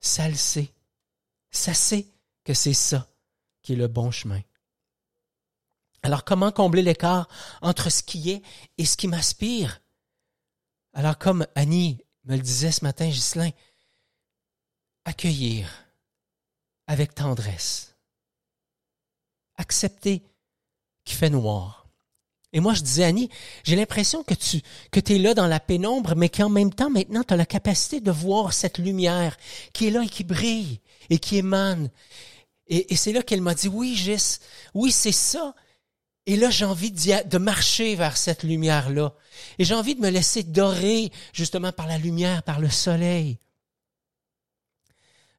Ça 0.00 0.28
le 0.28 0.34
sait. 0.34 0.72
Ça 1.50 1.74
sait 1.74 2.06
que 2.44 2.54
c'est 2.54 2.74
ça 2.74 3.08
qui 3.62 3.74
est 3.74 3.76
le 3.76 3.88
bon 3.88 4.10
chemin. 4.10 4.40
Alors 6.02 6.24
comment 6.24 6.50
combler 6.50 6.82
l'écart 6.82 7.28
entre 7.60 7.90
ce 7.90 8.02
qui 8.02 8.30
est 8.30 8.42
et 8.78 8.86
ce 8.86 8.96
qui 8.96 9.08
m'aspire? 9.08 9.82
Alors 10.94 11.18
comme 11.18 11.46
Annie 11.54 11.98
me 12.24 12.36
le 12.36 12.42
disait 12.42 12.72
ce 12.72 12.84
matin, 12.84 13.08
Ghislain, 13.08 13.50
accueillir 15.04 15.68
avec 16.86 17.14
tendresse. 17.14 17.94
Accepter 19.56 20.22
qui 21.10 21.16
fait 21.16 21.30
noir. 21.30 21.88
Et 22.52 22.60
moi, 22.60 22.74
je 22.74 22.82
disais, 22.82 23.04
Annie, 23.04 23.30
j'ai 23.64 23.76
l'impression 23.76 24.22
que 24.22 24.34
tu 24.34 24.60
que 24.90 25.00
es 25.12 25.18
là 25.18 25.34
dans 25.34 25.46
la 25.46 25.60
pénombre, 25.60 26.14
mais 26.16 26.28
qu'en 26.28 26.48
même 26.48 26.72
temps, 26.72 26.90
maintenant, 26.90 27.24
tu 27.24 27.34
as 27.34 27.36
la 27.36 27.46
capacité 27.46 28.00
de 28.00 28.10
voir 28.10 28.52
cette 28.52 28.78
lumière 28.78 29.36
qui 29.72 29.86
est 29.86 29.90
là 29.90 30.02
et 30.02 30.08
qui 30.08 30.24
brille 30.24 30.80
et 31.10 31.18
qui 31.18 31.38
émane. 31.38 31.90
Et, 32.68 32.94
c'est 32.94 33.12
là 33.12 33.22
qu'elle 33.22 33.40
m'a 33.40 33.54
dit, 33.54 33.66
oui, 33.66 33.96
Gis, 33.96 34.38
oui, 34.74 34.92
c'est 34.92 35.12
ça. 35.12 35.54
Et 36.26 36.36
là, 36.36 36.50
j'ai 36.50 36.64
envie 36.64 36.92
de 36.92 37.38
marcher 37.38 37.96
vers 37.96 38.16
cette 38.16 38.44
lumière-là. 38.44 39.12
Et 39.58 39.64
j'ai 39.64 39.74
envie 39.74 39.96
de 39.96 40.00
me 40.00 40.10
laisser 40.10 40.44
dorer, 40.44 41.10
justement, 41.32 41.72
par 41.72 41.88
la 41.88 41.98
lumière, 41.98 42.44
par 42.44 42.60
le 42.60 42.70
soleil. 42.70 43.38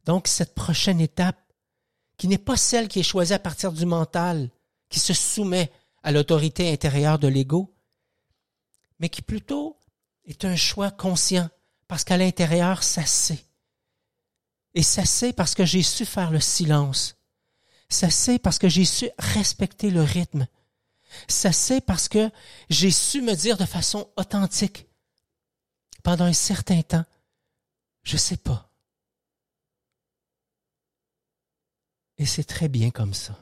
Donc, 0.06 0.28
cette 0.28 0.54
prochaine 0.54 1.00
étape, 1.00 1.38
qui 2.18 2.28
n'est 2.28 2.38
pas 2.38 2.58
celle 2.58 2.90
qui 2.90 3.00
est 3.00 3.04
choisie 3.04 3.34
à 3.34 3.40
partir 3.40 3.72
du 3.72 3.86
mental, 3.86 4.50
qui 4.92 5.00
se 5.00 5.14
soumet 5.14 5.72
à 6.04 6.12
l'autorité 6.12 6.72
intérieure 6.72 7.18
de 7.18 7.28
l'ego, 7.28 7.74
mais 9.00 9.10
qui 9.10 9.24
plutôt 9.24 9.80
est 10.26 10.46
un 10.46 10.56
choix 10.56 10.92
conscient, 10.92 11.50
parce 11.88 12.04
qu'à 12.04 12.18
l'intérieur, 12.18 12.84
ça 12.84 13.06
sait. 13.06 13.44
Et 14.76 14.84
ça 14.84 15.06
sait 15.06 15.34
parce 15.34 15.56
que 15.56 15.66
j'ai 15.66 15.82
su 15.82 16.06
faire 16.06 16.32
le 16.32 16.40
silence. 16.40 17.18
Ça 17.90 18.10
sait 18.10 18.40
parce 18.40 18.60
que 18.60 18.70
j'ai 18.70 18.86
su 18.86 19.10
respecter 19.18 19.90
le 19.90 20.02
rythme. 20.02 20.48
Ça 21.28 21.52
sait 21.52 21.82
parce 21.82 22.08
que 22.08 22.30
j'ai 22.70 22.92
su 22.92 23.22
me 23.22 23.34
dire 23.34 23.58
de 23.58 23.66
façon 23.66 24.10
authentique 24.16 24.88
pendant 26.04 26.26
un 26.26 26.34
certain 26.34 26.82
temps, 26.82 27.06
je 28.04 28.18
sais 28.18 28.38
pas. 28.38 28.70
Et 32.18 32.26
c'est 32.26 32.44
très 32.44 32.70
bien 32.70 32.92
comme 32.92 33.14
ça. 33.14 33.38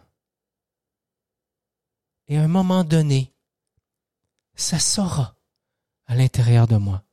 Et 2.30 2.38
à 2.38 2.44
un 2.44 2.48
moment 2.48 2.84
donné, 2.84 3.34
ça 4.56 4.78
saura 4.78 5.36
à 6.06 6.16
l'intérieur 6.16 6.68
de 6.68 6.78
moi 6.78 7.04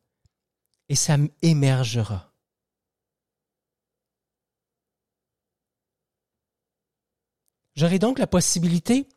et 0.90 0.94
ça 0.94 1.16
émergera. 1.40 2.32
J'aurai 7.74 7.98
donc 7.98 8.18
la 8.18 8.26
possibilité 8.26 9.08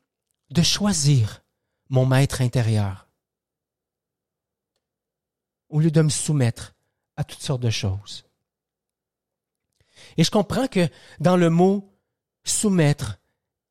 de 0.50 0.62
choisir 0.62 1.44
mon 1.90 2.06
maître 2.06 2.42
intérieur 2.42 3.10
au 5.68 5.80
lieu 5.80 5.92
de 5.92 6.02
me 6.02 6.10
soumettre 6.10 6.76
à 7.18 7.24
toutes 7.24 7.42
sortes 7.42 7.62
de 7.62 7.70
choses. 7.70 8.26
Et 10.18 10.24
je 10.24 10.32
comprends 10.32 10.68
que 10.68 10.88
dans 11.20 11.36
le 11.36 11.50
mot 11.50 11.94
soumettre, 12.44 13.20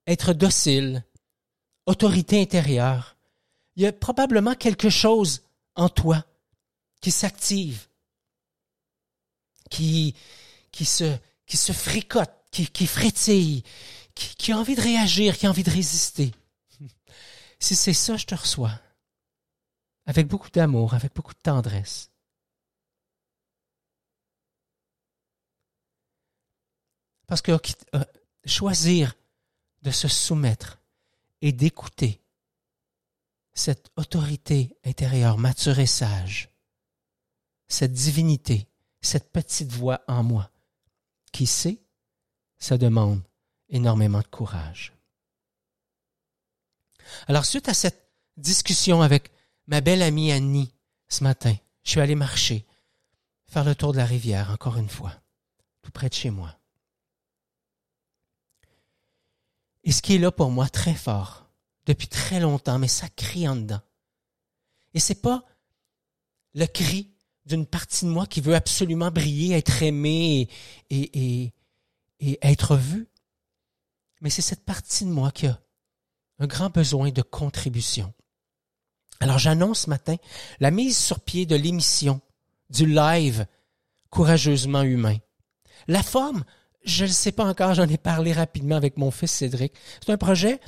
être 0.07 0.33
docile, 0.33 1.05
autorité 1.89 2.41
intérieure. 2.41 3.17
Il 3.77 3.83
y 3.83 3.87
a 3.87 3.93
probablement 3.93 4.55
quelque 4.55 4.91
chose 4.91 5.43
en 5.75 5.89
toi 5.89 6.25
qui 7.01 7.11
s'active, 7.11 7.89
qui, 9.71 10.15
qui, 10.71 10.85
se, 10.85 11.19
fricote, 11.73 12.31
qui, 12.51 12.87
frétille, 12.87 13.63
qui, 14.15 14.53
a 14.53 14.59
envie 14.59 14.75
de 14.75 14.81
réagir, 14.81 15.37
qui 15.39 15.47
a 15.47 15.51
envie 15.51 15.63
de 15.65 15.71
résister. 15.71 16.33
Si 17.61 17.75
c'est 17.75 17.93
ça, 17.93 18.17
je 18.17 18.25
te 18.25 18.37
reçois. 18.37 18.79
Avec 20.07 20.29
beaucoup 20.29 20.49
d'amour, 20.49 20.95
avec 20.95 21.13
beaucoup 21.13 21.35
de 21.35 21.41
tendresse. 21.41 22.09
Parce 27.27 27.43
que 27.43 27.51
euh, 27.53 28.05
choisir 28.47 29.15
de 29.83 29.91
se 29.91 30.07
soumettre, 30.07 30.78
et 31.41 31.53
d'écouter 31.53 32.21
cette 33.55 33.91
autorité 33.97 34.77
intérieure 34.85 35.39
mature 35.39 35.79
et 35.79 35.87
sage, 35.87 36.51
cette 37.67 37.93
divinité, 37.93 38.69
cette 39.01 39.33
petite 39.33 39.73
voix 39.73 40.03
en 40.09 40.23
moi, 40.23 40.51
qui 41.33 41.47
sait, 41.47 41.81
ça 42.59 42.79
demande 42.79 43.23
énormément 43.69 44.21
de 44.21 44.27
courage. 44.27 44.93
Alors, 47.27 47.45
suite 47.45 47.69
à 47.69 47.75
cette 47.75 48.11
discussion 48.37 49.03
avec 49.03 49.31
ma 49.67 49.81
belle 49.81 50.03
amie 50.03 50.33
Annie 50.33 50.75
ce 51.09 51.25
matin, 51.25 51.55
je 51.85 51.91
suis 51.91 52.01
allé 52.01 52.15
marcher, 52.15 52.67
faire 53.47 53.65
le 53.65 53.75
tour 53.75 53.93
de 53.93 53.99
la 53.99 54.05
rivière 54.05 54.51
encore 54.51 54.77
une 54.77 54.89
fois, 54.89 55.15
tout 55.83 55.91
près 55.91 56.09
de 56.09 56.15
chez 56.15 56.31
moi. 56.31 56.58
Et 59.89 59.93
ce 59.93 60.03
qui 60.03 60.17
est 60.17 60.19
là 60.19 60.31
pour 60.31 60.51
moi 60.51 60.69
très 60.69 60.95
fort, 60.95 61.51
depuis 61.87 62.09
très 62.09 62.41
longtemps, 62.41 62.79
mais 62.79 62.89
ça 62.89 63.09
crie 63.09 63.49
en 63.49 63.57
dedans. 63.57 63.81
Et 64.93 65.01
c'est 65.01 65.23
pas 65.23 65.47
le 66.53 66.67
cri 66.67 67.15
d'une 67.47 67.65
partie 67.65 68.05
de 68.05 68.11
moi 68.11 68.27
qui 68.27 68.43
veut 68.43 68.55
absolument 68.55 69.11
briller, 69.11 69.57
être 69.57 69.83
aimé 69.83 70.51
et, 70.91 71.19
et, 71.19 71.55
et 72.21 72.39
être 72.43 72.77
vu. 72.77 73.09
Mais 74.21 74.29
c'est 74.29 74.43
cette 74.43 74.67
partie 74.67 75.07
de 75.07 75.11
moi 75.11 75.31
qui 75.31 75.47
a 75.47 75.59
un 76.39 76.47
grand 76.47 76.69
besoin 76.69 77.11
de 77.11 77.23
contribution. 77.23 78.13
Alors 79.21 79.39
j'annonce 79.39 79.85
ce 79.85 79.91
matin 79.91 80.17
la 80.61 80.71
mise 80.71 80.99
sur 80.99 81.19
pied 81.19 81.47
de 81.47 81.57
l'émission, 81.57 82.21
du 82.69 82.85
live 82.85 83.47
courageusement 84.11 84.83
humain. 84.83 85.17
La 85.87 86.03
forme, 86.03 86.45
je 86.89 87.05
ne 87.05 87.11
sais 87.11 87.33
pas 87.33 87.45
encore, 87.45 87.75
j'en 87.75 87.89
ai 87.89 87.99
parlé 87.99 88.33
rapidement 88.33 88.77
avec 88.77 88.97
mon 88.97 89.11
fils 89.11 89.31
Cédric. 89.31 89.73
C'est 90.05 90.13
un 90.13 90.17
projet 90.17 90.61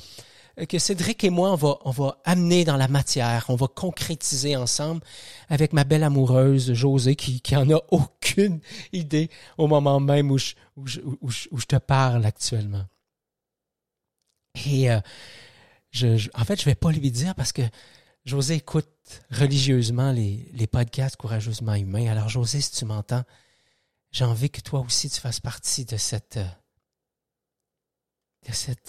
que 0.67 0.79
Cédric 0.79 1.23
et 1.23 1.29
moi, 1.29 1.51
on 1.51 1.55
va, 1.55 1.77
on 1.85 1.91
va 1.91 2.21
amener 2.25 2.65
dans 2.65 2.77
la 2.77 2.87
matière, 2.87 3.45
on 3.49 3.55
va 3.55 3.67
concrétiser 3.67 4.55
ensemble 4.55 5.01
avec 5.49 5.73
ma 5.73 5.83
belle 5.83 6.03
amoureuse 6.03 6.73
Josée 6.73 7.15
qui, 7.15 7.41
qui 7.41 7.55
en 7.55 7.69
a 7.71 7.81
aucune 7.89 8.59
idée 8.93 9.29
au 9.57 9.67
moment 9.67 9.99
même 9.99 10.31
où 10.31 10.37
je, 10.37 11.65
te 11.67 11.77
parle 11.77 12.25
actuellement. 12.25 12.85
Et 14.65 14.91
euh, 14.91 14.99
je, 15.91 16.29
en 16.33 16.43
fait, 16.43 16.59
je 16.59 16.65
vais 16.65 16.75
pas 16.75 16.91
lui 16.91 17.11
dire 17.11 17.33
parce 17.35 17.53
que 17.53 17.61
José 18.25 18.55
écoute 18.55 18.89
religieusement 19.31 20.11
les, 20.11 20.49
les 20.53 20.67
podcasts 20.67 21.15
courageusement 21.15 21.73
humains. 21.75 22.11
Alors, 22.11 22.29
José, 22.29 22.61
si 22.61 22.71
tu 22.71 22.85
m'entends, 22.85 23.23
j'ai 24.11 24.25
envie 24.25 24.49
que 24.49 24.61
toi 24.61 24.81
aussi 24.81 25.09
tu 25.09 25.19
fasses 25.19 25.39
partie 25.39 25.85
de 25.85 25.97
cette, 25.97 26.37
euh, 26.37 26.47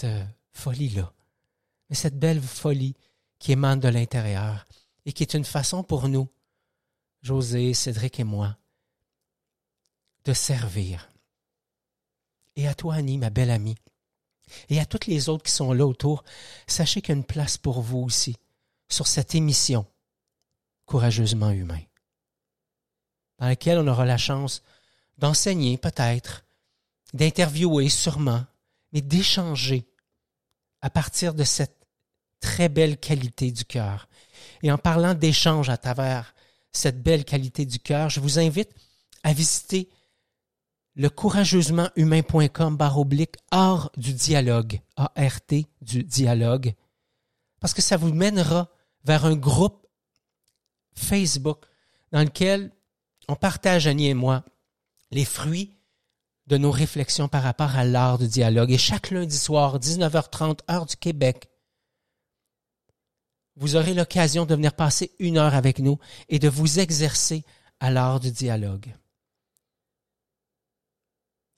euh, 0.05 0.25
folie-là. 0.53 1.13
De 1.91 1.95
cette 1.95 2.19
belle 2.19 2.41
folie 2.41 2.97
qui 3.39 3.53
émane 3.53 3.81
de 3.81 3.89
l'intérieur 3.89 4.65
et 5.05 5.13
qui 5.13 5.23
est 5.23 5.35
une 5.35 5.45
façon 5.45 5.83
pour 5.83 6.09
nous, 6.09 6.29
José, 7.23 7.75
Cédric 7.75 8.19
et 8.21 8.25
moi, 8.25 8.57
de 10.25 10.33
servir. 10.33 11.09
Et 12.57 12.69
à 12.69 12.75
toi, 12.75 12.95
Annie, 12.97 13.19
ma 13.19 13.31
belle 13.31 13.51
amie, 13.51 13.77
et 14.69 14.81
à 14.81 14.87
toutes 14.87 15.07
les 15.07 15.29
autres 15.29 15.45
qui 15.45 15.53
sont 15.53 15.73
là 15.73 15.87
autour, 15.87 16.25
sachez 16.67 17.01
qu'il 17.01 17.11
y 17.11 17.17
a 17.17 17.19
une 17.19 17.25
place 17.25 17.59
pour 17.59 17.81
vous 17.81 17.99
aussi 17.99 18.37
sur 18.89 19.07
cette 19.07 19.35
émission 19.35 19.87
courageusement 20.85 21.51
humain, 21.51 21.81
dans 23.39 23.47
laquelle 23.47 23.79
on 23.79 23.87
aura 23.87 24.05
la 24.05 24.19
chance 24.19 24.63
d'enseigner 25.19 25.79
peut-être, 25.79 26.45
d'interviewer 27.15 27.89
sûrement, 27.89 28.45
mais 28.93 29.01
d'échanger 29.01 29.87
à 30.81 30.91
partir 30.91 31.35
de 31.35 31.45
cette 31.45 31.87
très 32.41 32.69
belle 32.69 32.99
qualité 32.99 33.53
du 33.53 33.65
cœur. 33.65 34.09
Et 34.63 34.73
en 34.73 34.79
parlant 34.79 35.15
d'échange 35.15 35.71
à 35.71 35.77
travers 35.77 36.35
cette 36.73 37.03
belle 37.03 37.25
qualité 37.25 37.65
du 37.67 37.79
cœur, 37.79 38.11
je 38.11 38.21
vous 38.21 38.39
invite 38.39 38.71
à 39.23 39.33
visiter 39.33 39.89
le 40.95 41.09
courageusementhumain.com 41.09 42.77
barre 42.77 42.99
oblique 42.99 43.37
art 43.51 43.91
du 43.97 44.13
dialogue, 44.13 44.81
A-R-T 44.97 45.67
du 45.81 46.05
dialogue, 46.05 46.75
parce 47.61 47.73
que 47.73 47.83
ça 47.83 47.97
vous 47.97 48.13
mènera 48.13 48.69
vers 49.05 49.25
un 49.25 49.37
groupe 49.37 49.87
Facebook 50.95 51.65
dans 52.11 52.23
lequel 52.23 52.73
on 53.29 53.37
partage, 53.37 53.87
Annie 53.87 54.09
et 54.09 54.15
moi, 54.15 54.45
les 55.13 55.25
fruits 55.25 55.77
de 56.49 56.57
nos 56.57 56.71
réflexions 56.71 57.29
par 57.29 57.43
rapport 57.43 57.77
à 57.77 57.85
l'art 57.85 58.19
du 58.19 58.27
dialogue. 58.27 58.73
Et 58.73 58.79
chaque 58.79 59.11
lundi 59.11 59.37
soir, 59.37 59.79
19h30, 59.79 60.61
heure 60.71 60.87
du 60.87 60.97
Québec, 60.97 61.49
vous 63.57 63.77
aurez 63.77 63.95
l'occasion 63.95 64.47
de 64.47 64.55
venir 64.55 64.75
passer 64.75 65.13
une 65.19 65.39
heure 65.39 65.55
avec 65.55 65.79
nous 65.79 65.99
et 66.29 66.39
de 66.39 66.49
vous 66.49 66.81
exercer 66.81 67.45
à 67.81 67.91
l'art 67.91 68.19
du 68.19 68.33
dialogue. 68.33 68.95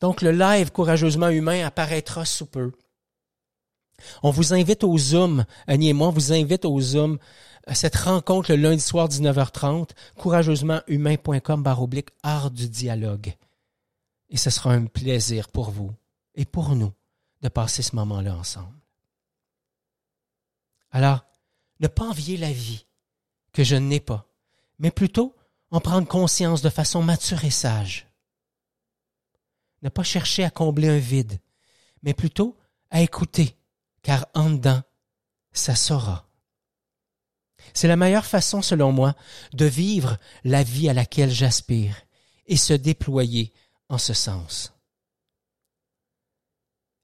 Donc 0.00 0.20
le 0.20 0.32
live 0.32 0.70
courageusement 0.70 1.28
humain 1.28 1.64
apparaîtra 1.64 2.24
sous 2.24 2.46
peu. 2.46 2.72
On 4.22 4.30
vous 4.30 4.52
invite 4.52 4.84
au 4.84 4.98
Zoom, 4.98 5.44
Annie 5.66 5.90
et 5.90 5.92
moi, 5.92 6.08
on 6.08 6.10
vous 6.12 6.32
invite 6.32 6.64
au 6.64 6.78
Zoom 6.80 7.18
cette 7.72 7.96
rencontre 7.96 8.50
le 8.50 8.56
lundi 8.60 8.82
soir 8.82 9.08
19h30, 9.08 9.90
courageusementhumain.com 10.16 11.62
barre 11.62 11.82
oblique 11.82 12.10
art 12.22 12.50
du 12.50 12.68
dialogue. 12.68 13.34
Et 14.28 14.36
ce 14.36 14.50
sera 14.50 14.72
un 14.72 14.86
plaisir 14.86 15.48
pour 15.48 15.70
vous 15.70 15.92
et 16.34 16.44
pour 16.44 16.74
nous 16.74 16.92
de 17.42 17.48
passer 17.48 17.82
ce 17.82 17.96
moment-là 17.96 18.36
ensemble. 18.36 18.76
Alors, 20.90 21.24
ne 21.80 21.88
pas 21.88 22.04
envier 22.04 22.36
la 22.36 22.52
vie 22.52 22.86
que 23.52 23.64
je 23.64 23.76
n'ai 23.76 24.00
pas, 24.00 24.26
mais 24.78 24.90
plutôt 24.90 25.34
en 25.70 25.80
prendre 25.80 26.06
conscience 26.06 26.62
de 26.62 26.70
façon 26.70 27.02
mature 27.02 27.44
et 27.44 27.50
sage 27.50 28.06
ne 29.84 29.90
pas 29.90 30.02
chercher 30.02 30.42
à 30.44 30.50
combler 30.50 30.88
un 30.88 30.98
vide, 30.98 31.38
mais 32.02 32.14
plutôt 32.14 32.56
à 32.90 33.02
écouter, 33.02 33.54
car 34.02 34.26
en 34.34 34.50
dedans, 34.50 34.82
ça 35.52 35.76
saura. 35.76 36.26
C'est 37.72 37.88
la 37.88 37.96
meilleure 37.96 38.26
façon, 38.26 38.62
selon 38.62 38.92
moi, 38.92 39.14
de 39.52 39.64
vivre 39.64 40.18
la 40.44 40.62
vie 40.62 40.88
à 40.88 40.92
laquelle 40.92 41.30
j'aspire 41.30 41.96
et 42.46 42.56
se 42.56 42.74
déployer 42.74 43.52
en 43.88 43.98
ce 43.98 44.12
sens. 44.12 44.72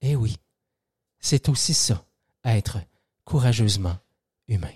Eh 0.03 0.17
oui, 0.17 0.37
c'est 1.19 1.49
aussi 1.49 1.75
ça, 1.75 2.05
être 2.45 2.79
courageusement 3.25 3.97
humain. 4.49 4.73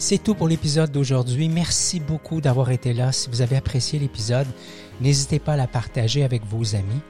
C'est 0.00 0.22
tout 0.22 0.36
pour 0.36 0.46
l'épisode 0.46 0.92
d'aujourd'hui. 0.92 1.48
Merci 1.48 1.98
beaucoup 1.98 2.40
d'avoir 2.40 2.70
été 2.70 2.92
là. 2.92 3.10
Si 3.10 3.28
vous 3.28 3.42
avez 3.42 3.56
apprécié 3.56 3.98
l'épisode, 3.98 4.46
n'hésitez 5.00 5.40
pas 5.40 5.54
à 5.54 5.56
la 5.56 5.66
partager 5.66 6.22
avec 6.22 6.44
vos 6.44 6.76
amis. 6.76 7.00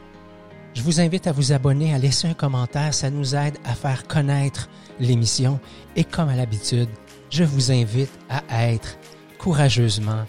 Je 0.79 0.85
vous 0.85 1.01
invite 1.01 1.27
à 1.27 1.33
vous 1.33 1.51
abonner, 1.51 1.93
à 1.93 1.99
laisser 1.99 2.29
un 2.29 2.35
commentaire. 2.35 2.95
Ça 2.95 3.11
nous 3.11 3.35
aide 3.35 3.59
à 3.64 3.75
faire 3.75 4.07
connaître 4.07 4.69
l'émission. 5.01 5.59
Et 5.97 6.05
comme 6.05 6.29
à 6.29 6.37
l'habitude, 6.37 6.88
je 7.31 7.43
vous 7.43 7.73
invite 7.73 8.12
à 8.31 8.69
être 8.69 8.97
courageusement 9.38 10.25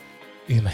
humain. 0.49 0.71